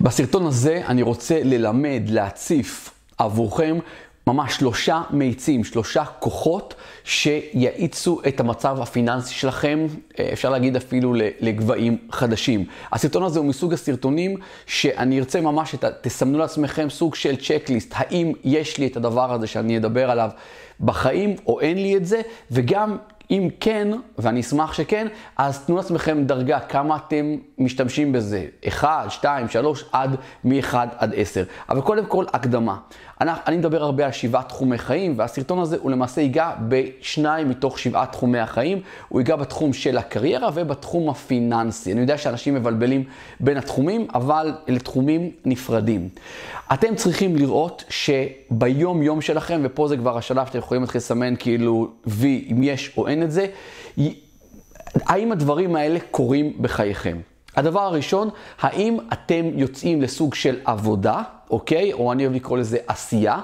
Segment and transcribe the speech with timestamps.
[0.00, 3.78] בסרטון הזה אני רוצה ללמד, להציף עבורכם
[4.26, 9.86] ממש שלושה מאיצים, שלושה כוחות שיאיצו את המצב הפיננסי שלכם,
[10.32, 12.64] אפשר להגיד אפילו לגבהים חדשים.
[12.92, 14.36] הסרטון הזה הוא מסוג הסרטונים
[14.66, 19.76] שאני ארצה ממש, תסמנו לעצמכם סוג של צ'קליסט, האם יש לי את הדבר הזה שאני
[19.76, 20.30] אדבר עליו
[20.80, 22.20] בחיים או אין לי את זה,
[22.50, 22.96] וגם
[23.30, 23.88] אם כן,
[24.18, 25.06] ואני אשמח שכן,
[25.36, 28.46] אז תנו לעצמכם דרגה כמה אתם משתמשים בזה.
[28.68, 31.44] 1, 2, 3, עד מ-1 עד 10.
[31.68, 32.76] אבל קודם כל, הקדמה.
[33.20, 37.78] אני, אני מדבר הרבה על שבעה תחומי חיים, והסרטון הזה הוא למעשה ייגע בשניים מתוך
[37.78, 38.80] שבעה תחומי החיים.
[39.08, 41.92] הוא ייגע בתחום של הקריירה ובתחום הפיננסי.
[41.92, 43.04] אני יודע שאנשים מבלבלים
[43.40, 46.08] בין התחומים, אבל אלה תחומים נפרדים.
[46.72, 51.90] אתם צריכים לראות שביום יום שלכם, ופה זה כבר השלב שאתם יכולים להתחיל לסמן כאילו
[52.06, 53.46] וי, אם יש או אין את זה,
[54.94, 57.16] האם הדברים האלה קורים בחייכם?
[57.56, 58.28] הדבר הראשון,
[58.60, 61.92] האם אתם יוצאים לסוג של עבודה, אוקיי?
[61.92, 63.40] או אני אוהב לקרוא לזה עשייה,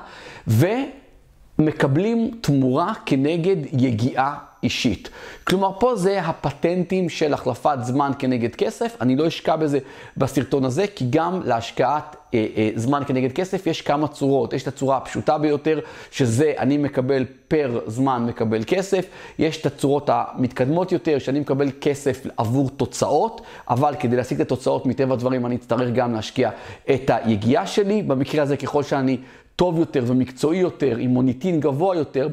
[1.58, 5.10] ומקבלים תמורה כנגד יגיעה אישית.
[5.44, 8.96] כלומר, פה זה הפטנטים של החלפת זמן כנגד כסף.
[9.00, 9.78] אני לא אשקע בזה
[10.16, 14.52] בסרטון הזה, כי גם להשקעת אה, אה, זמן כנגד כסף יש כמה צורות.
[14.52, 19.06] יש את הצורה הפשוטה ביותר, שזה אני מקבל פר זמן מקבל כסף.
[19.38, 24.86] יש את הצורות המתקדמות יותר, שאני מקבל כסף עבור תוצאות, אבל כדי להשיג את התוצאות,
[24.86, 26.50] מטבע הדברים, אני אצטרך גם להשקיע
[26.90, 28.02] את היגיעה שלי.
[28.02, 29.16] במקרה הזה, ככל שאני
[29.56, 32.28] טוב יותר ומקצועי יותר, עם מוניטין גבוה יותר,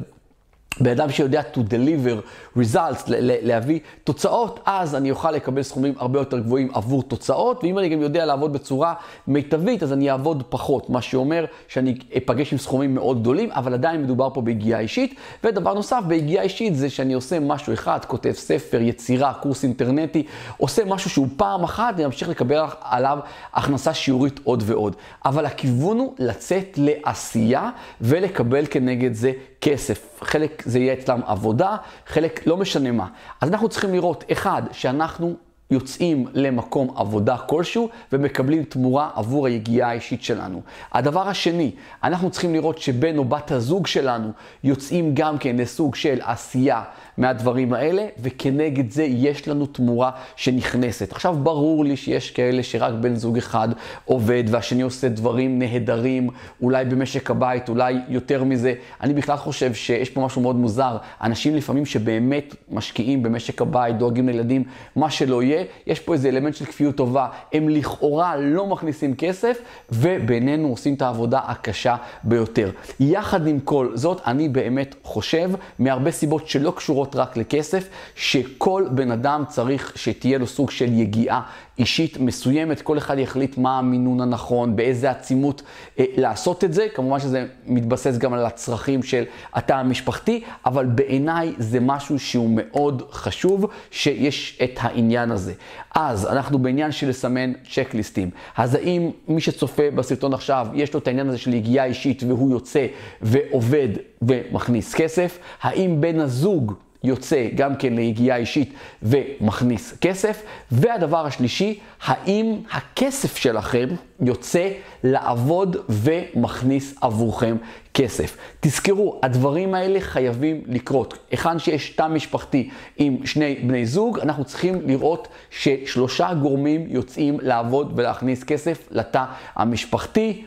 [0.79, 6.39] בן אדם שיודע to deliver results, להביא תוצאות, אז אני אוכל לקבל סכומים הרבה יותר
[6.39, 8.93] גבוהים עבור תוצאות, ואם אני גם יודע לעבוד בצורה
[9.27, 14.03] מיטבית, אז אני אעבוד פחות, מה שאומר שאני אפגש עם סכומים מאוד גדולים, אבל עדיין
[14.03, 15.15] מדובר פה ביגיעה אישית.
[15.43, 20.23] ודבר נוסף, ביגיעה אישית זה שאני עושה משהו אחד, כותב ספר, יצירה, קורס אינטרנטי,
[20.57, 23.19] עושה משהו שהוא פעם אחת, אני אמשיך לקבל עליו
[23.53, 24.95] הכנסה שיעורית עוד ועוד.
[25.25, 27.69] אבל הכיוון הוא לצאת לעשייה
[28.01, 29.31] ולקבל כנגד זה
[29.63, 30.19] כסף.
[30.21, 31.75] חלק זה יהיה אצלם עבודה,
[32.07, 33.07] חלק לא משנה מה.
[33.41, 35.35] אז אנחנו צריכים לראות, אחד, שאנחנו
[35.71, 40.61] יוצאים למקום עבודה כלשהו ומקבלים תמורה עבור היגיעה האישית שלנו.
[40.91, 41.71] הדבר השני,
[42.03, 44.31] אנחנו צריכים לראות שבן או בת הזוג שלנו
[44.63, 46.83] יוצאים גם כן לסוג של עשייה
[47.17, 51.11] מהדברים האלה, וכנגד זה יש לנו תמורה שנכנסת.
[51.11, 53.69] עכשיו, ברור לי שיש כאלה שרק בן זוג אחד
[54.05, 56.29] עובד והשני עושה דברים נהדרים,
[56.61, 58.73] אולי במשק הבית, אולי יותר מזה.
[59.01, 60.97] אני בכלל חושב שיש פה משהו מאוד מוזר.
[61.21, 64.63] אנשים לפעמים שבאמת משקיעים במשק הבית, דואגים לילדים,
[64.95, 67.27] מה שלא יהיה, יש פה איזה אלמנט של כפיות טובה.
[67.53, 69.57] הם לכאורה לא מכניסים כסף,
[69.91, 72.69] ובינינו עושים את העבודה הקשה ביותר.
[72.99, 78.85] יחד עם כל זאת, אני באמת חושב, מהרבה סיבות שלא קשורות קשורות רק לכסף, שכל
[78.91, 81.41] בן אדם צריך שתהיה לו סוג של יגיעה
[81.79, 85.61] אישית מסוימת, כל אחד יחליט מה המינון הנכון, באיזה עצימות
[85.99, 89.23] אה, לעשות את זה, כמובן שזה מתבסס גם על הצרכים של
[89.53, 95.53] התא המשפחתי, אבל בעיניי זה משהו שהוא מאוד חשוב, שיש את העניין הזה.
[95.95, 98.29] אז אנחנו בעניין של לסמן צ'קליסטים.
[98.57, 102.51] אז האם מי שצופה בסרטון עכשיו, יש לו את העניין הזה של יגיעה אישית והוא
[102.51, 102.85] יוצא
[103.21, 103.89] ועובד
[104.21, 105.39] ומכניס כסף?
[105.61, 106.73] האם בן הזוג
[107.03, 108.73] יוצא גם כן ליגיעה אישית
[109.03, 110.43] ומכניס כסף.
[110.71, 111.62] והדבר השלישי,
[112.03, 113.87] האם הכסף שלכם
[114.21, 114.69] יוצא
[115.03, 117.57] לעבוד ומכניס עבורכם
[117.93, 118.37] כסף.
[118.59, 121.17] תזכרו, הדברים האלה חייבים לקרות.
[121.31, 127.93] היכן שיש תא משפחתי עם שני בני זוג, אנחנו צריכים לראות ששלושה גורמים יוצאים לעבוד
[127.95, 129.23] ולהכניס כסף לתא
[129.55, 130.45] המשפחתי.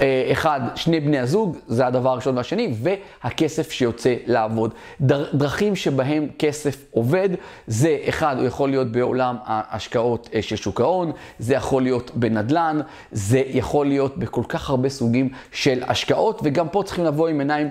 [0.00, 4.74] אה, אחד, שני בני הזוג, זה הדבר הראשון והשני, והכסף שיוצא לעבוד.
[5.34, 7.28] דרכים שבהם כסף עובד,
[7.66, 12.80] זה אחד, הוא יכול להיות בעולם ההשקעות אה, של שוק ההון, זה יכול להיות בנדל"ן,
[13.12, 17.68] זה יכול להיות בכל כך הרבה סוגים של השקעות, וגם פה צריכים לבוא עם עיניים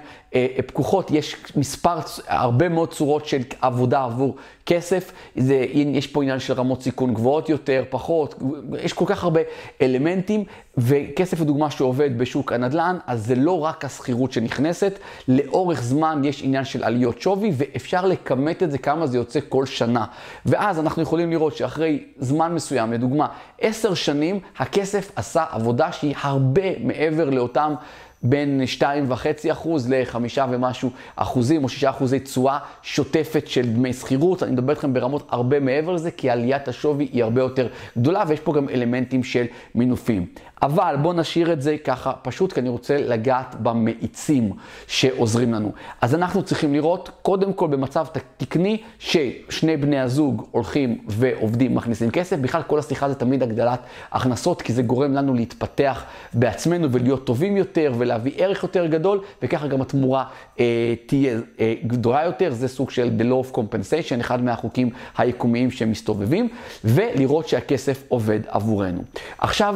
[0.66, 1.11] פקוחות.
[1.11, 1.95] יש מספר,
[2.27, 4.35] הרבה מאוד צורות של עבודה עבור
[4.66, 5.11] כסף.
[5.35, 8.35] זה, יש פה עניין של רמות סיכון גבוהות יותר, פחות,
[8.81, 9.41] יש כל כך הרבה
[9.81, 10.44] אלמנטים,
[10.77, 16.65] וכסף לדוגמה שעובד בשוק הנדל"ן, אז זה לא רק השכירות שנכנסת, לאורך זמן יש עניין
[16.65, 20.06] של עליות שווי, ואפשר לכמת את זה כמה זה יוצא כל שנה.
[20.45, 23.27] ואז אנחנו יכולים לראות שאחרי זמן מסוים, לדוגמה,
[23.62, 27.74] עשר שנים, הכסף עשה עבודה שהיא הרבה מעבר לאותם
[28.23, 34.43] בין 2.5% ל-5 ומשהו אחוזים או 6 אחוזי תשואה שוטפת של דמי שכירות.
[34.43, 37.67] אני מדבר איתכם ברמות הרבה מעבר לזה, כי עליית השווי היא הרבה יותר
[37.97, 40.25] גדולה, ויש פה גם אלמנטים של מינופים.
[40.63, 44.51] אבל בואו נשאיר את זה ככה פשוט, כי אני רוצה לגעת במאיצים
[44.87, 45.71] שעוזרים לנו.
[46.01, 48.05] אז אנחנו צריכים לראות, קודם כל במצב
[48.37, 52.39] תקני, ששני בני הזוג הולכים ועובדים, מכניסים כסף.
[52.39, 53.79] בכלל כל השיחה זה תמיד הגדלת
[54.11, 56.03] הכנסות, כי זה גורם לנו להתפתח
[56.33, 60.25] בעצמנו ולהיות טובים יותר ולהביא ערך יותר גדול, וככה גם התמורה
[60.60, 62.54] אה, תהיה אה, גדולה יותר.
[62.54, 66.50] זה סוג של The Law of Compensation, אחד מהחוקים היקומיים שמסתובבים,
[66.83, 69.01] ולראות שהכסף עובד עבורנו.
[69.38, 69.75] עכשיו,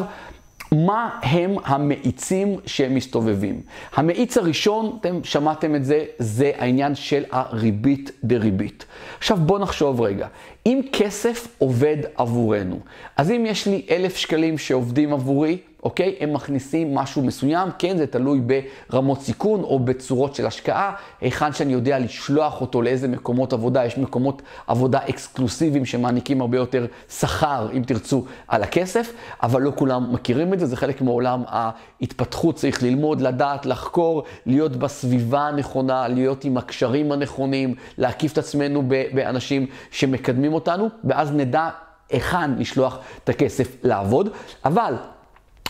[0.72, 3.62] מה הם המאיצים שמסתובבים?
[3.96, 8.86] המאיץ הראשון, אתם שמעתם את זה, זה העניין של הריבית דריבית.
[9.18, 10.28] עכשיו בואו נחשוב רגע,
[10.66, 12.80] אם כסף עובד עבורנו,
[13.18, 16.16] אז אם יש לי אלף שקלים שעובדים עבורי, אוקיי?
[16.20, 18.42] הם מכניסים משהו מסוים, כן, זה תלוי
[18.90, 23.98] ברמות סיכון או בצורות של השקעה, היכן שאני יודע לשלוח אותו לאיזה מקומות עבודה, יש
[23.98, 29.14] מקומות עבודה אקסקלוסיביים שמעניקים הרבה יותר שכר, אם תרצו, על הכסף,
[29.44, 34.76] אבל לא כולם מכירים את זה, זה חלק מעולם ההתפתחות, צריך ללמוד, לדעת, לחקור, להיות
[34.76, 38.84] בסביבה הנכונה, להיות עם הקשרים הנכונים, להקיף את עצמנו
[39.14, 41.70] באנשים שמקדמים אותנו, ואז נדע
[42.10, 44.30] היכן לשלוח את הכסף לעבוד.
[44.66, 44.94] אבל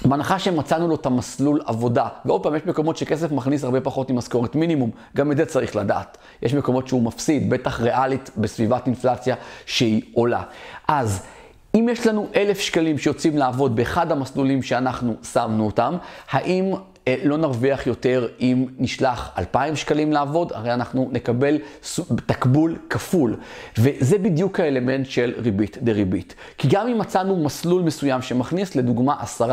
[0.05, 4.55] בהנחה שמצאנו לו את המסלול עבודה, ועוד פעם, יש מקומות שכסף מכניס הרבה פחות ממשכורת
[4.55, 6.17] מינימום, גם את זה צריך לדעת.
[6.41, 9.35] יש מקומות שהוא מפסיד, בטח ריאלית, בסביבת אינפלציה
[9.65, 10.43] שהיא עולה.
[10.87, 11.23] אז
[11.75, 15.95] אם יש לנו אלף שקלים שיוצאים לעבוד באחד המסלולים שאנחנו שמנו אותם,
[16.31, 16.73] האם
[17.23, 21.57] לא נרוויח יותר אם נשלח 2,000 שקלים לעבוד, הרי אנחנו נקבל
[22.25, 23.37] תקבול כפול.
[23.77, 26.35] וזה בדיוק האלמנט של ריבית דריבית.
[26.57, 29.43] כי גם אם מצאנו מסלול מסוים שמכניס לדוגמה 10%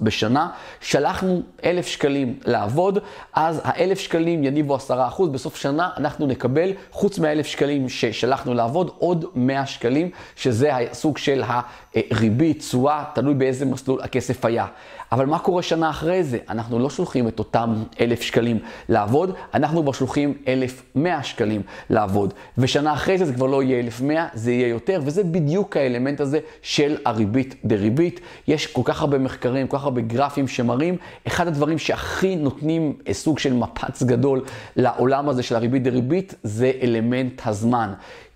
[0.00, 0.48] בשנה,
[0.80, 2.98] שלחנו 1,000 שקלים לעבוד,
[3.32, 9.24] אז ה-1,000 שקלים יניבו 10%, בסוף שנה אנחנו נקבל, חוץ מה-1,000 שקלים ששלחנו לעבוד, עוד
[9.34, 11.42] 100 שקלים, שזה הסוג של
[11.94, 14.66] הריבית, תשואה, תלוי באיזה מסלול הכסף היה.
[15.12, 16.38] אבל מה קורה שנה אחרי זה?
[16.48, 18.58] אנחנו לא שולחים את אותם אלף שקלים
[18.88, 22.34] לעבוד, אנחנו כבר שולחים אלף מאה שקלים לעבוד.
[22.58, 26.20] ושנה אחרי זה זה כבר לא יהיה אלף מאה, זה יהיה יותר, וזה בדיוק האלמנט
[26.20, 28.20] הזה של הריבית דריבית.
[28.48, 30.96] יש כל כך הרבה מחקרים, כל כך הרבה גרפים שמראים,
[31.26, 34.44] אחד הדברים שהכי נותנים סוג של מפץ גדול
[34.76, 37.92] לעולם הזה של הריבית דריבית, זה אלמנט הזמן.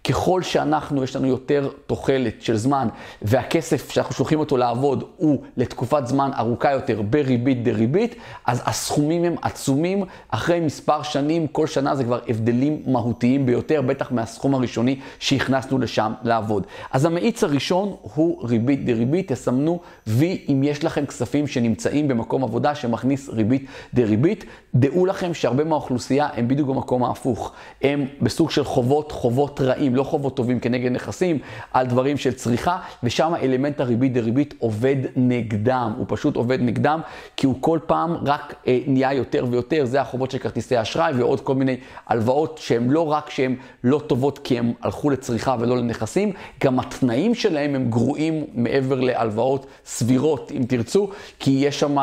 [0.09, 2.89] ככל שאנחנו, יש לנו יותר תוחלת של זמן,
[3.23, 8.15] והכסף שאנחנו שולחים אותו לעבוד הוא לתקופת זמן ארוכה יותר בריבית דריבית,
[8.47, 10.05] אז הסכומים הם עצומים.
[10.29, 16.13] אחרי מספר שנים, כל שנה זה כבר הבדלים מהותיים ביותר, בטח מהסכום הראשוני שהכנסנו לשם
[16.23, 16.67] לעבוד.
[16.91, 22.75] אז המאיץ הראשון הוא ריבית דריבית, תסמנו וי אם יש לכם כספים שנמצאים במקום עבודה
[22.75, 24.45] שמכניס ריבית דריבית.
[24.75, 27.53] דעו לכם שהרבה מהאוכלוסייה הם בדיוק במקום ההפוך.
[27.83, 29.95] הם בסוג של חובות, חובות רעים.
[29.95, 31.39] לא חובות טובים כנגד נכסים,
[31.73, 37.01] על דברים של צריכה, ושם אלמנט הריבית דריבית עובד נגדם, הוא פשוט עובד נגדם,
[37.37, 41.41] כי הוא כל פעם רק אה, נהיה יותר ויותר, זה החובות של כרטיסי אשראי ועוד
[41.41, 41.77] כל מיני
[42.07, 46.33] הלוואות שהן לא רק שהן לא טובות כי הן הלכו לצריכה ולא לנכסים,
[46.65, 51.97] גם התנאים שלהם הם גרועים מעבר להלוואות סבירות, אם תרצו, כי יש שם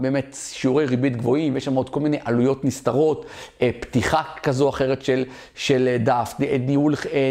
[0.00, 3.26] באמת שיעורי ריבית גבוהים, יש שם עוד כל מיני עלויות נסתרות,
[3.62, 5.24] אה, פתיחה כזו או אחרת של,
[5.54, 7.30] של דף, ניהול אה,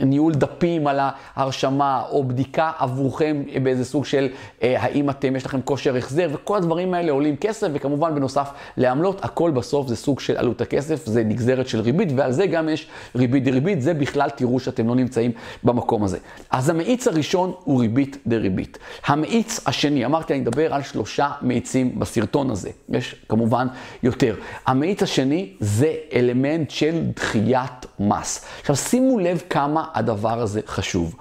[0.00, 4.28] ניהול דפים על ההרשמה, או בדיקה עבורכם באיזה סוג של
[4.62, 9.24] אה, האם אתם, יש לכם כושר החזר, וכל הדברים האלה עולים כסף, וכמובן בנוסף לעמלות,
[9.24, 12.88] הכל בסוף זה סוג של עלות הכסף, זה נגזרת של ריבית, ועל זה גם יש
[13.16, 15.32] ריבית דריבית, זה בכלל תראו שאתם לא נמצאים
[15.64, 16.18] במקום הזה.
[16.50, 18.78] אז המאיץ הראשון הוא ריבית דריבית.
[19.06, 23.66] המאיץ השני, אמרתי, אני אדבר על שלושה מאיצים בסרטון הזה, יש כמובן
[24.02, 24.34] יותר.
[24.66, 28.44] המאיץ השני זה אלמנט של דחיית מס.
[28.60, 31.16] עכשיו שימו לב כמה הדבר הזה חשוב.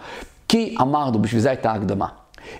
[0.47, 2.07] כי אמרנו, בשביל זה הייתה הקדמה.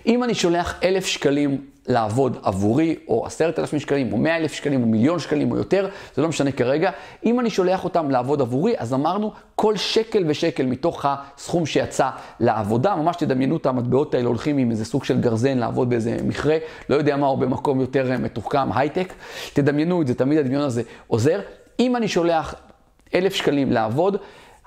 [0.06, 4.82] אם אני שולח אלף שקלים לעבוד עבורי, או עשרת אלפים שקלים, או מאה אלף שקלים,
[4.82, 6.90] או מיליון שקלים, או יותר, זה לא משנה כרגע.
[7.24, 12.10] אם אני שולח אותם לעבוד עבורי, אז אמרנו, כל שקל ושקל מתוך הסכום שיצא
[12.40, 16.56] לעבודה, ממש תדמיינו את המטבעות האלה הולכים עם איזה סוג של גרזן לעבוד באיזה מכרה,
[16.88, 19.12] לא יודע מה, או במקום יותר מתוחכם, הייטק.
[19.52, 21.40] תדמיינו את זה, תמיד הדמיון הזה עוזר.
[21.80, 22.54] אם אני שולח
[23.14, 24.16] אלף שקלים לעבוד,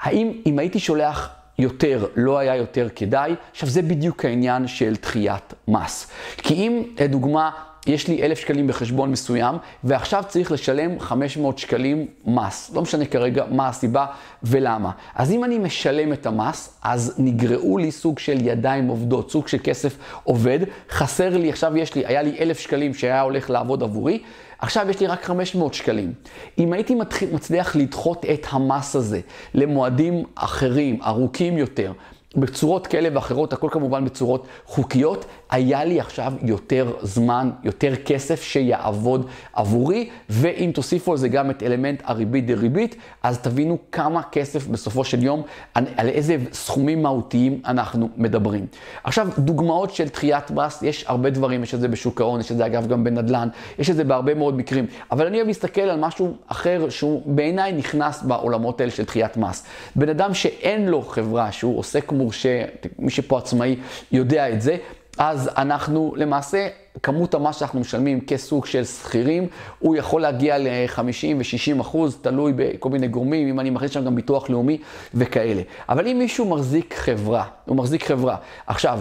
[0.01, 3.35] האם אם הייתי שולח יותר, לא היה יותר כדאי?
[3.51, 6.07] עכשיו, זה בדיוק העניין של דחיית מס.
[6.37, 7.49] כי אם, לדוגמה,
[7.87, 12.71] יש לי אלף שקלים בחשבון מסוים, ועכשיו צריך לשלם 500 שקלים מס.
[12.73, 14.05] לא משנה כרגע מה הסיבה
[14.43, 14.91] ולמה.
[15.15, 19.57] אז אם אני משלם את המס, אז נגרעו לי סוג של ידיים עובדות, סוג של
[19.63, 20.59] כסף עובד.
[20.89, 24.19] חסר לי, עכשיו יש לי, היה לי אלף שקלים שהיה הולך לעבוד עבורי,
[24.59, 26.13] עכשיו יש לי רק 500 שקלים.
[26.57, 26.95] אם הייתי
[27.31, 29.19] מצליח לדחות את המס הזה
[29.53, 31.91] למועדים אחרים, ארוכים יותר,
[32.35, 39.27] בצורות כאלה ואחרות, הכל כמובן בצורות חוקיות, היה לי עכשיו יותר זמן, יותר כסף שיעבוד
[39.53, 45.03] עבורי, ואם תוסיפו על זה גם את אלמנט הריבית דריבית, אז תבינו כמה כסף בסופו
[45.03, 45.41] של יום,
[45.73, 48.65] על איזה סכומים מהותיים אנחנו מדברים.
[49.03, 52.57] עכשיו, דוגמאות של דחיית מס, יש הרבה דברים, יש את זה בשוק ההון, יש את
[52.57, 53.47] זה אגב גם בנדל"ן,
[53.79, 57.71] יש את זה בהרבה מאוד מקרים, אבל אני אוהב להסתכל על משהו אחר שהוא בעיניי
[57.71, 59.65] נכנס בעולמות האלה של דחיית מס.
[59.95, 62.63] בן אדם שאין לו חברה, שהוא עוסק מורשה,
[62.99, 63.75] מי שפה עצמאי
[64.11, 64.77] יודע את זה,
[65.17, 66.67] אז אנחנו למעשה,
[67.03, 69.47] כמות המס שאנחנו משלמים כסוג של שכירים,
[69.79, 71.01] הוא יכול להגיע ל-50
[71.37, 74.77] ו-60 אחוז, תלוי בכל מיני גורמים, אם אני מכניס שם גם ביטוח לאומי
[75.13, 75.61] וכאלה.
[75.89, 78.35] אבל אם מישהו מחזיק חברה, הוא מחזיק חברה.
[78.67, 78.99] עכשיו,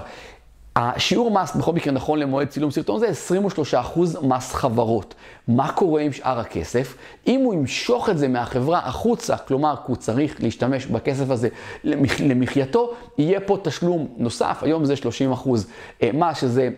[0.78, 3.10] השיעור מס בכל מקרה נכון למועד צילום סרטון זה
[3.94, 5.14] 23% מס חברות.
[5.48, 6.96] מה קורה עם שאר הכסף?
[7.26, 11.48] אם הוא ימשוך את זה מהחברה החוצה, כלומר, הוא צריך להשתמש בכסף הזה
[11.84, 12.20] למח...
[12.20, 15.48] למחייתו, יהיה פה תשלום נוסף, היום זה 30%
[16.02, 16.70] אה, מס, שזה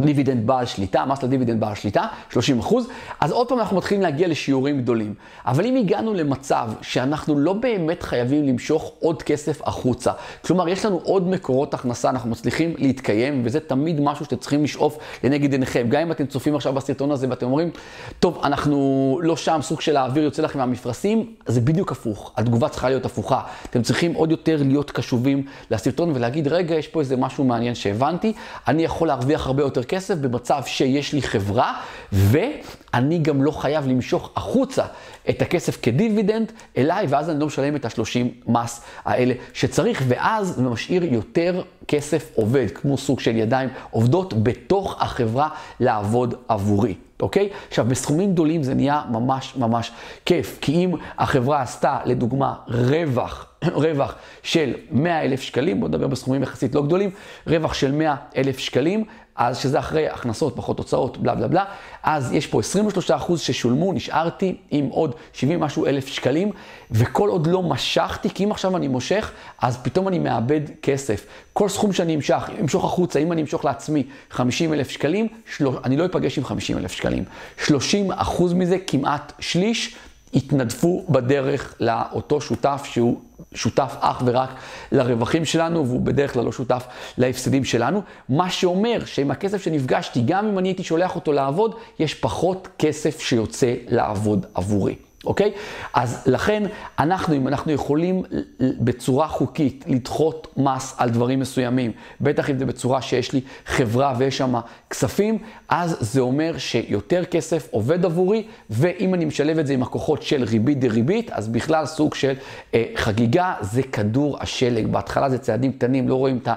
[0.00, 2.88] דיבידנד בעל שליטה, מס לדיבידנד בעל שליטה, 30 אחוז,
[3.20, 5.14] אז עוד פעם אנחנו מתחילים להגיע לשיעורים גדולים.
[5.46, 11.00] אבל אם הגענו למצב שאנחנו לא באמת חייבים למשוך עוד כסף החוצה, כלומר יש לנו
[11.04, 15.86] עוד מקורות הכנסה, אנחנו מצליחים להתקיים, וזה תמיד משהו שאתם צריכים לשאוף לנגד עיניכם.
[15.88, 17.70] גם אם אתם צופים עכשיו בסרטון הזה ואתם אומרים,
[18.18, 22.88] טוב, אנחנו לא שם, סוג של האוויר יוצא לכם מהמפרשים, זה בדיוק הפוך, התגובה צריכה
[22.88, 23.40] להיות הפוכה.
[23.70, 28.32] אתם צריכים עוד יותר להיות קשובים לסרטון ולהגיד, רגע, יש פה איזה משהו מעניין שהבנתי,
[28.68, 31.80] אני יכול להרוויח הרבה יותר כסף במצב שיש לי חברה,
[32.12, 34.84] ואני גם לא חייב למשוך החוצה
[35.30, 40.62] את הכסף כדיבידנד אליי, ואז אני לא משלם את ה-30 מס האלה שצריך, ואז זה
[40.62, 45.48] משאיר יותר כסף עובד, כמו סוג של ידיים עובדות בתוך החברה
[45.80, 46.94] לעבוד עבורי.
[47.22, 47.48] אוקיי?
[47.68, 49.92] עכשיו, בסכומים גדולים זה נהיה ממש ממש
[50.24, 53.46] כיף, כי אם החברה עשתה, לדוגמה, רווח,
[53.84, 57.10] רווח של 100 אלף שקלים, בואו נדבר בסכומים יחסית לא גדולים,
[57.46, 59.04] רווח של 100 אלף שקלים,
[59.36, 61.64] אז שזה אחרי הכנסות, פחות הוצאות, בלה בלה בלה,
[62.02, 62.60] אז יש פה
[63.08, 66.52] 23% ששולמו, נשארתי עם עוד 70 משהו אלף שקלים,
[66.90, 71.26] וכל עוד לא משכתי, כי אם עכשיו אני מושך, אז פתאום אני מאבד כסף.
[71.52, 75.68] כל סכום שאני אמשוך, אמשוך החוצה, אם אני אמשוך לעצמי 50 אלף שקלים, של...
[75.84, 77.24] אני לא אפגש עם 50 אלף שקלים.
[77.66, 78.10] 30
[78.54, 79.96] מזה, כמעט שליש,
[80.34, 83.20] התנדפו בדרך לאותו שותף שהוא
[83.54, 84.50] שותף אך ורק
[84.92, 86.86] לרווחים שלנו, והוא בדרך כלל לא שותף
[87.18, 88.02] להפסדים שלנו.
[88.28, 93.20] מה שאומר שעם הכסף שנפגשתי, גם אם אני הייתי שולח אותו לעבוד, יש פחות כסף
[93.20, 94.96] שיוצא לעבוד עבורי.
[95.24, 95.52] אוקיי?
[95.94, 96.62] אז לכן
[96.98, 98.22] אנחנו, אם אנחנו יכולים
[98.60, 104.38] בצורה חוקית לדחות מס על דברים מסוימים, בטח אם זה בצורה שיש לי חברה ויש
[104.38, 104.54] שם
[104.90, 110.22] כספים, אז זה אומר שיותר כסף עובד עבורי, ואם אני משלב את זה עם הכוחות
[110.22, 112.32] של ריבית דריבית, אז בכלל סוג של
[112.74, 114.86] אה, חגיגה, זה כדור השלג.
[114.86, 116.48] בהתחלה זה צעדים קטנים, לא רואים את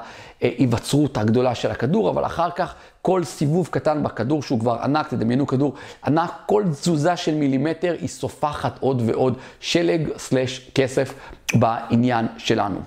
[0.41, 2.75] ההיווצרות הגדולה של הכדור, אבל אחר כך
[3.05, 5.73] כל סיבוב קטן בכדור שהוא כבר ענק, תדמיינו כדור
[6.05, 11.13] ענק, כל תזוזה של מילימטר היא סופחת עוד ועוד שלג סלש כסף
[11.53, 12.79] בעניין שלנו.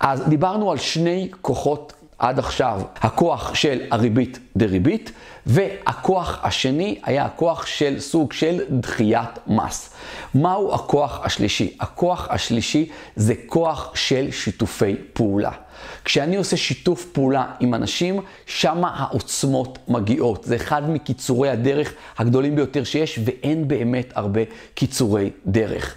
[0.00, 5.12] אז דיברנו על שני כוחות עד עכשיו, הכוח של הריבית דריבית,
[5.46, 9.94] והכוח השני היה הכוח של סוג של דחיית מס.
[10.34, 11.76] מהו הכוח השלישי?
[11.80, 15.50] הכוח השלישי זה כוח של שיתופי פעולה.
[16.04, 20.44] כשאני עושה שיתוף פעולה עם אנשים, שם העוצמות מגיעות.
[20.44, 24.40] זה אחד מקיצורי הדרך הגדולים ביותר שיש, ואין באמת הרבה
[24.74, 25.94] קיצורי דרך.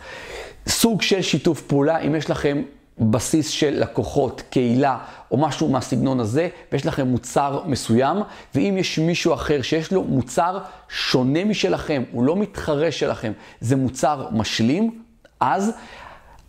[0.67, 2.61] סוג של שיתוף פעולה, אם יש לכם
[2.99, 4.97] בסיס של לקוחות, קהילה
[5.31, 8.17] או משהו מהסגנון הזה, ויש לכם מוצר מסוים,
[8.55, 13.31] ואם יש מישהו אחר שיש לו מוצר שונה משלכם, הוא לא מתחרה שלכם,
[13.61, 15.01] זה מוצר משלים,
[15.39, 15.71] אז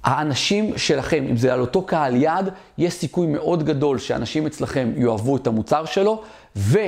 [0.04, 5.37] האנשים שלכם, אם זה על אותו קהל יעד, יש סיכוי מאוד גדול שאנשים אצלכם יאהבו
[5.37, 6.22] את המוצר שלו,
[6.56, 6.78] ו...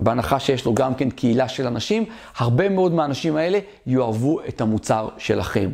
[0.00, 2.04] בהנחה שיש לו גם כן קהילה של אנשים,
[2.36, 5.70] הרבה מאוד מהאנשים האלה יאהבו את המוצר שלכם.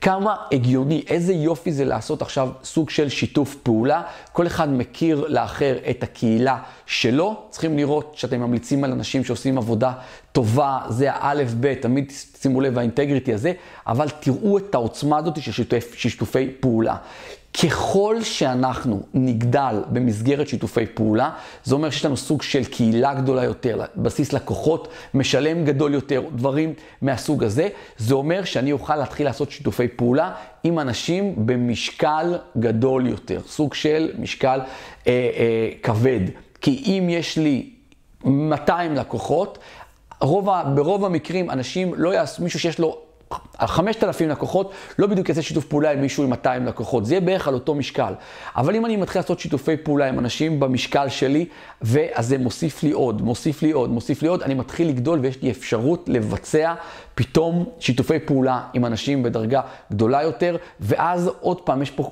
[0.00, 4.02] כמה הגיוני, איזה יופי זה לעשות עכשיו סוג של שיתוף פעולה.
[4.32, 7.36] כל אחד מכיר לאחר את הקהילה שלו.
[7.50, 9.92] צריכים לראות שאתם ממליצים על אנשים שעושים עבודה
[10.32, 13.52] טובה, זה האלף בית, תמיד שימו לב האינטגריטי הזה,
[13.86, 15.64] אבל תראו את העוצמה הזאת של
[15.96, 16.96] שיתופי פעולה.
[17.52, 21.30] ככל שאנחנו נגדל במסגרת שיתופי פעולה,
[21.64, 26.74] זה אומר שיש לנו סוג של קהילה גדולה יותר, בסיס לקוחות, משלם גדול יותר, דברים
[27.02, 27.68] מהסוג הזה.
[27.98, 30.32] זה אומר שאני אוכל להתחיל לעשות שיתופי פעולה
[30.64, 34.60] עם אנשים במשקל גדול יותר, סוג של משקל
[35.06, 36.20] אה, אה, כבד.
[36.60, 37.70] כי אם יש לי
[38.24, 39.58] 200 לקוחות,
[40.20, 42.98] רוב, ברוב המקרים אנשים לא יעשו, מישהו שיש לו
[43.66, 47.48] 5,000 לקוחות, לא בדיוק יעשה שיתוף פעולה עם מישהו עם 200 לקוחות, זה יהיה בערך
[47.48, 48.12] על אותו משקל.
[48.56, 51.46] אבל אם אני מתחיל לעשות שיתופי פעולה עם אנשים במשקל שלי,
[51.82, 55.42] ואז זה מוסיף לי עוד, מוסיף לי עוד, מוסיף לי עוד, אני מתחיל לגדול ויש
[55.42, 56.74] לי אפשרות לבצע
[57.14, 59.60] פתאום שיתופי פעולה עם אנשים בדרגה
[59.92, 62.10] גדולה יותר, ואז עוד פעם, יש פה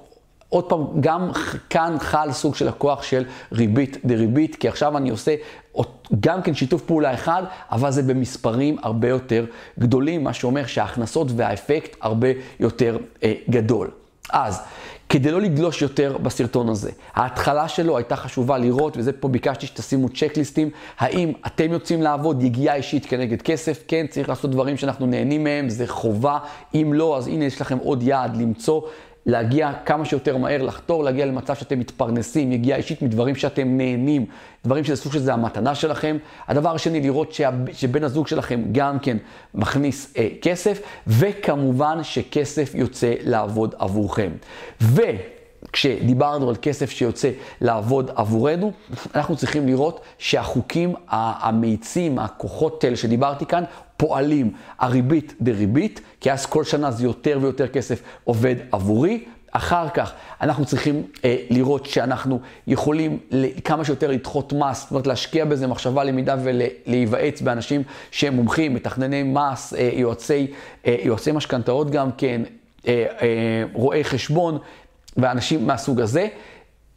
[0.49, 1.31] עוד פעם, גם
[1.71, 5.35] כאן חל סוג של הכוח של ריבית דריבית, כי עכשיו אני עושה
[6.21, 9.45] גם כן שיתוף פעולה אחד, אבל זה במספרים הרבה יותר
[9.79, 12.29] גדולים, מה שאומר שההכנסות והאפקט הרבה
[12.61, 13.91] יותר אה, גדול.
[14.33, 14.61] אז,
[15.09, 20.09] כדי לא לגלוש יותר בסרטון הזה, ההתחלה שלו הייתה חשובה לראות, וזה פה ביקשתי שתשימו
[20.09, 23.85] צ'קליסטים, האם אתם יוצאים לעבוד יגיעה אישית כנגד כסף?
[23.89, 26.39] כן, צריך לעשות דברים שאנחנו נהנים מהם, זה חובה.
[26.75, 28.81] אם לא, אז הנה יש לכם עוד יעד למצוא
[29.29, 34.27] להגיע כמה שיותר מהר, לחתור, להגיע למצב שאתם מתפרנסים, יגיעה אישית מדברים שאתם נהנים,
[34.65, 36.17] דברים שזה סוג שזה המתנה שלכם.
[36.49, 39.17] הדבר השני, לראות שה, שבן הזוג שלכם גם כן
[39.55, 44.31] מכניס אה, כסף, וכמובן שכסף יוצא לעבוד עבורכם.
[44.81, 45.03] ו...
[45.73, 47.31] כשדיברנו על כסף שיוצא
[47.61, 48.73] לעבוד עבורנו,
[49.15, 53.65] אנחנו צריכים לראות שהחוקים המאיצים, הכוחות האלה שדיברתי כאן,
[53.99, 59.25] פועלים הריבית דריבית, כי אז כל שנה זה יותר ויותר כסף עובד עבורי.
[59.53, 63.19] אחר כך אנחנו צריכים אה, לראות שאנחנו יכולים
[63.65, 69.23] כמה שיותר לדחות מס, זאת אומרת להשקיע בזה מחשבה, למידה ולהיוועץ באנשים שהם מומחים, מתכנני
[69.23, 70.47] מס, אה, יועצי,
[70.87, 72.43] אה, יועצי משכנתאות גם כן,
[72.89, 74.59] אה, אה, רואי חשבון
[75.17, 76.29] ואנשים מהסוג הזה.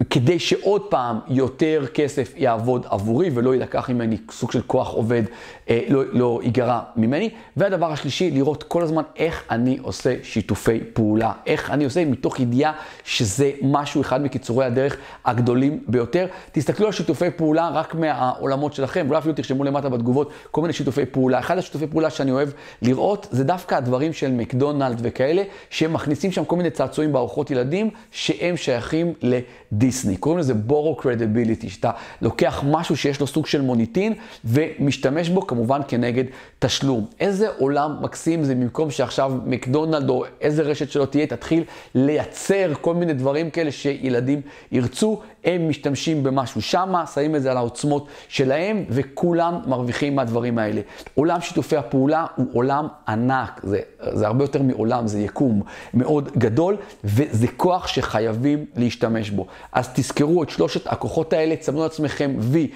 [0.10, 5.24] כדי שעוד פעם יותר כסף יעבוד עבורי ולא יילקח ממני סוג של כוח עובד,
[5.70, 7.30] אה, לא, לא ייגרע ממני.
[7.58, 11.32] והדבר השלישי, לראות כל הזמן איך אני עושה שיתופי פעולה.
[11.46, 16.28] איך אני עושה מתוך ידיעה שזה משהו, אחד מקיצורי הדרך הגדולים ביותר.
[16.52, 21.06] תסתכלו על שיתופי פעולה רק מהעולמות שלכם, אולי אפילו תרשמו למטה בתגובות כל מיני שיתופי
[21.06, 21.40] פעולה.
[21.40, 22.50] אחד השיתופי פעולה שאני אוהב
[22.82, 27.90] לראות זה דווקא הדברים של מקדונלד וכאלה, שהם מכניסים שם כל מיני צעצועים בארוחות ילדים,
[28.12, 29.91] שהם שייכים לדיסני.
[29.92, 34.14] דיסני, קוראים לזה בורו קרדיביליטי, שאתה לוקח משהו שיש לו סוג של מוניטין
[34.46, 36.24] ומשתמש בו כמובן כנגד
[36.60, 37.06] תשלום.
[37.20, 41.64] איזה עולם מקסים זה במקום שעכשיו מקדונלד או איזה רשת שלא תהיה, תתחיל
[41.96, 47.58] לייצר כל מיני דברים כאלה שילדים ירצו, הם משתמשים במשהו שמה, שמים את זה על
[47.58, 50.82] העוצמות שלהם וכולם מרוויחים מהדברים האלה.
[51.16, 53.80] עולם שיתופי הפעולה הוא עולם ענק, זה,
[54.14, 55.62] זה הרבה יותר מעולם, זה יקום
[55.94, 59.48] מאוד גדול וזה כוח שחייבים להשתמש בו.
[59.72, 62.68] אז תזכרו את שלושת הכוחות האלה, צמנו לעצמכם וי,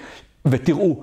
[0.46, 1.00] ותראו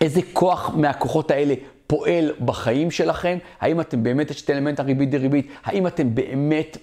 [0.00, 1.54] איזה כוח מהכוחות האלה
[1.86, 6.76] פועל בחיים שלכם, האם אתם באמת, יש את אלמנט הריבית דריבית, האם אתם באמת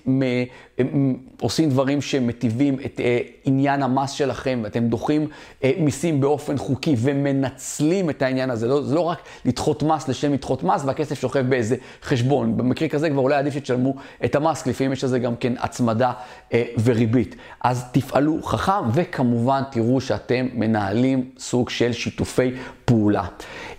[1.41, 5.27] עושים דברים שמטיבים את אה, עניין המס שלכם, ואתם דוחים
[5.63, 8.67] אה, מיסים באופן חוקי ומנצלים את העניין הזה.
[8.67, 12.57] לא, זה לא רק לדחות מס לשם לדחות מס, והכסף שוכב באיזה חשבון.
[12.57, 16.11] במקרה כזה כבר אולי עדיף שתשלמו את המס, לפעמים יש לזה גם כן הצמדה
[16.53, 17.35] אה, וריבית.
[17.63, 22.51] אז תפעלו חכם, וכמובן תראו שאתם מנהלים סוג של שיתופי
[22.85, 23.23] פעולה.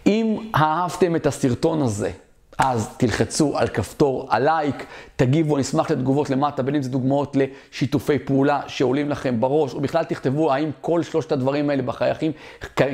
[0.06, 2.10] אם אהבתם את הסרטון הזה,
[2.58, 4.84] אז תלחצו על כפתור הלייק,
[5.16, 9.80] תגיבו, אני אשמח לתגובות למטה, בין אם זה דוגמאות לשיתופי פעולה שעולים לכם בראש, או
[9.80, 12.32] בכלל תכתבו האם כל שלושת הדברים האלה בחיים,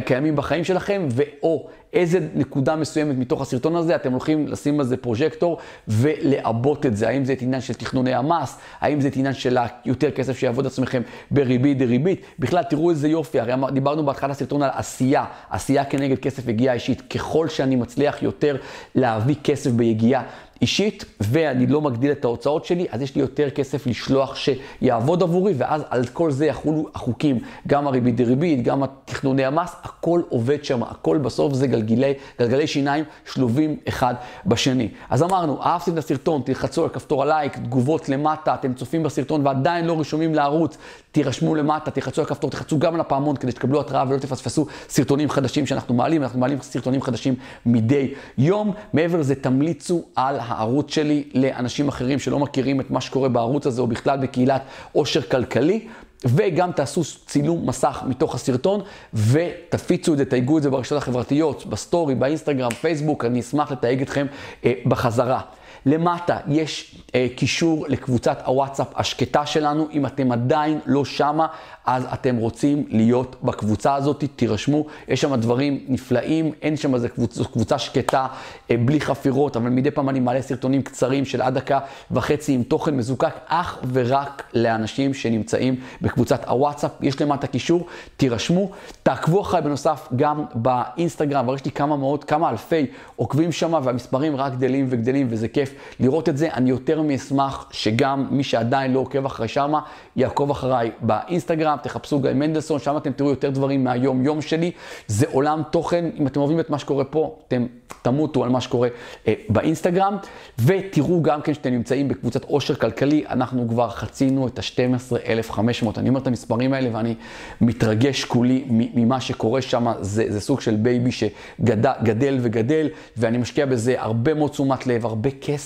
[0.05, 4.97] קיימים בחיים שלכם, ואו איזה נקודה מסוימת מתוך הסרטון הזה אתם הולכים לשים על זה
[4.97, 7.09] פרוז'קטור ולעבות את זה.
[7.09, 10.67] האם זה את עניין של תכנוני המס, האם זה את עניין של יותר כסף שיעבוד
[10.67, 12.21] עצמכם בריבית דריבית.
[12.39, 17.03] בכלל, תראו איזה יופי, הרי דיברנו בהתחלת הסרטון על עשייה, עשייה כנגד כסף יגיעה אישית.
[17.13, 18.57] ככל שאני מצליח יותר
[18.95, 20.23] להביא כסף ביגיעה
[20.63, 25.55] אישית, ואני לא מגדיל את ההוצאות שלי, אז יש לי יותר כסף לשלוח שיעבוד עבורי,
[25.57, 30.83] ואז על כל זה יחולו החוקים, גם הריבית דריבית, גם התכנוני המס, הכל עובד שם,
[30.83, 34.15] הכל בסוף זה גלגלי, גלגלי שיניים שלובים אחד
[34.47, 34.89] בשני.
[35.11, 39.87] אז אמרנו, אהבתם את הסרטון, תלחצו על כפתור הלייק, תגובות למטה, אתם צופים בסרטון ועדיין
[39.87, 40.77] לא רשומים לערוץ,
[41.13, 45.31] תירשמו למטה, תלחצו על הכפתור, תלחצו גם על הפעמון כדי שתקבלו התראה ולא תפספסו סרטונים
[45.31, 47.35] חדשים שאנחנו מעלים, אנחנו מעלים סרטונים חדשים
[47.67, 48.73] מדי יום.
[48.93, 53.81] מעבר לזה, תמליצו על הערוץ שלי לאנשים אחרים שלא מכירים את מה שקורה בערוץ הזה,
[53.81, 55.87] או בכלל בקהילת עושר כלכלי.
[56.25, 58.81] וגם תעשו צילום מסך מתוך הסרטון
[59.15, 64.27] ותפיצו את זה, תייגו את זה ברשתות החברתיות, בסטורי, באינסטגרם, פייסבוק, אני אשמח לתייג אתכם
[64.65, 65.41] אה, בחזרה.
[65.87, 69.89] למטה יש אה, קישור לקבוצת הוואטסאפ השקטה שלנו.
[69.93, 71.47] אם אתם עדיין לא שמה,
[71.87, 74.87] אז אתם רוצים להיות בקבוצה הזאת, תירשמו.
[75.09, 78.27] יש שם דברים נפלאים, אין שם איזה קבוצה, קבוצה שקטה,
[78.71, 81.79] אה, בלי חפירות, אבל מדי פעם אני מעלה סרטונים קצרים של עד דקה
[82.11, 86.91] וחצי עם תוכן מזוקק, אך ורק לאנשים שנמצאים בקבוצת הוואטסאפ.
[87.01, 88.71] יש למטה קישור, תירשמו.
[89.03, 94.37] תעקבו אחריי בנוסף גם באינסטגרם, אבל יש לי כמה מאות, כמה אלפי עוקבים שם, והמספרים
[94.37, 96.49] רק גדלים וגדלים, וזה כיף כיף לראות את זה.
[96.53, 99.81] אני יותר מאשמח שגם מי שעדיין לא עוקב אחרי שמה,
[100.17, 104.71] יעקוב אחריי באינסטגרם, תחפשו גיא מנדלסון, שם אתם תראו יותר דברים מהיום-יום שלי.
[105.07, 107.67] זה עולם תוכן, אם אתם אוהבים את מה שקורה פה, אתם
[108.03, 108.89] תמותו על מה שקורה
[109.29, 110.17] אה, באינסטגרם.
[110.59, 115.87] ותראו גם כן שאתם נמצאים בקבוצת עושר כלכלי, אנחנו כבר חצינו את ה-12,500.
[115.97, 117.15] אני אומר את המספרים האלה ואני
[117.61, 123.95] מתרגש כולי ממה שקורה שם, זה, זה סוג של baby שגדל וגדל, ואני משקיע בזה
[124.01, 125.60] הרבה מאוד תשומת לב, הרבה כסף,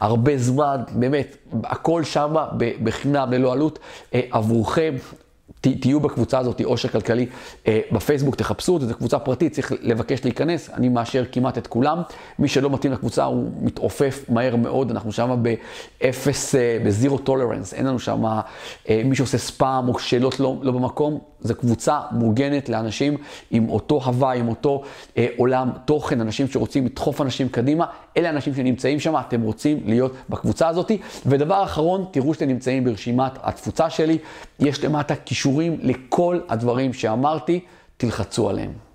[0.00, 2.34] הרבה זמן, באמת, הכל שם
[2.82, 3.78] בחינם, ללא עלות,
[4.14, 4.94] אה, עבורכם.
[5.74, 7.26] תהיו בקבוצה הזאת, עושר כלכלי,
[7.66, 12.02] אה, בפייסבוק, תחפשו אותה, זו קבוצה פרטית, צריך לבקש להיכנס, אני מאשר כמעט את כולם.
[12.38, 15.42] מי שלא מתאים לקבוצה הוא מתעופף מהר מאוד, אנחנו שם
[16.00, 20.56] באפס, אה, ב zero tolerance, אין לנו שם אה, מי שעושה ספאם או שאלות לא,
[20.62, 23.16] לא במקום, זו קבוצה מוגנת לאנשים
[23.50, 24.82] עם אותו הווה, עם אותו
[25.16, 30.12] אה, עולם תוכן, אנשים שרוצים לדחוף אנשים קדימה, אלה האנשים שנמצאים שם, אתם רוצים להיות
[30.28, 30.92] בקבוצה הזאת.
[31.26, 34.18] ודבר אחרון, תראו שאתם נמצאים ברשימת התפוצה שלי,
[34.60, 35.14] יש למטה
[35.58, 37.60] קישורים לכל הדברים שאמרתי,
[37.96, 38.87] תלחצו עליהם.